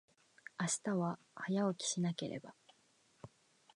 [0.59, 2.55] 明日は、早起きしなければ。